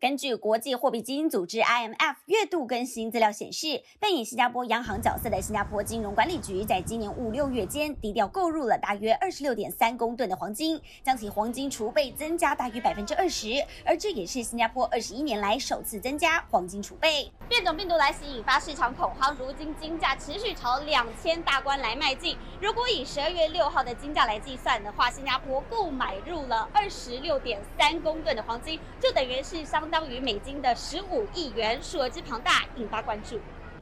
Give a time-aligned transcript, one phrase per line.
[0.00, 17.30] 根据国际货币基金组织 IMF 月度更新资料显示，扮演新加坡央行角色的新加坡金融管理局，在今年五六月间低调购入了大约二十六点三公吨的黄金，将其黄金储备增加大约百分之二十，而这也是新加坡二十一年来首次增加黄金储备。
[17.46, 22.38] 变种病毒来袭，引发市场恐慌，如今金价持续朝两千大关来迈进。
[22.58, 33.36] 如果以十二月六号的金价来计算的话，新加坡购买入了二十六点三公吨的黄金，就等于是相相当于美金的十五亿元，数额之庞大，引发关注。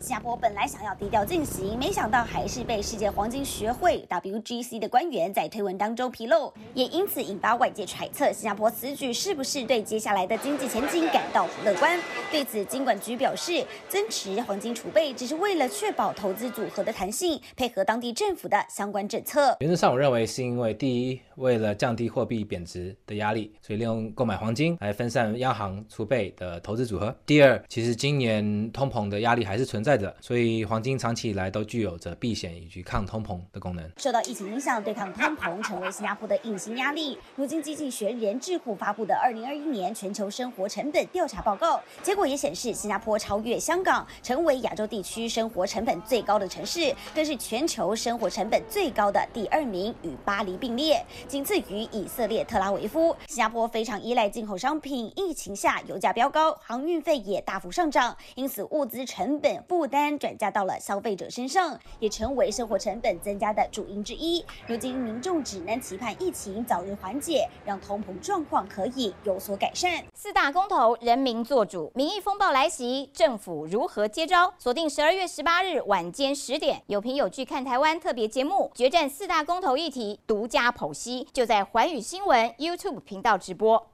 [0.00, 11.98] 新加坡本来想要低调进行，没想到还是被世界黄金学会 WGC 的官员在推文当中披露，也因此引发外界揣测，新加坡此举是不是对接下来的经济前景感到不乐观？
[12.30, 19.56] 对此，金管局表示，增持黄金储备只是为了确保投资组合的弹性，配合当地政府的相关政策。
[19.60, 27.14] 原则上，我认为是因为第一，为了降低货币贬值的压力，所以利用购买黄金来分散央行储备的投资组合。
[27.24, 30.16] 第二，其实今年通膨的压力还是存在的。
[30.20, 33.88] 所以黄金长期以来都具有着避险以及抗通膨的功能。
[33.98, 37.18] 受到疫情影响，对抗通膨成为新加坡的隐形压力。
[37.36, 53.14] 如今，经济学人智库发布的二零二一年全球生活成本调查报告，结果也显示，新加坡超越香港，成为亚洲地区生活成本最高的城市，更是全球生活成本最高的第二名，与巴黎并列，仅次于以色列特拉维夫。
[53.26, 64.42] 新加坡非常依赖进口商品，疫情下油价飙高，航运费也大幅上涨，因此物资成本负担转嫁到了消费者身上，也成为生活成本增加的主因之一。
[64.68, 70.04] 如今民众只能期盼疫情早日缓解，让通膨状况可以有所改善。
[70.14, 74.54] 四大公投，人民做主，民意风暴来袭，政府如何接招？
[74.60, 83.93] 锁定十二月十八日晚间十点，有凭有据看台湾特别节目，决战四大公投议题，独家剖析，就在环宇新闻 YouTube 频道直播。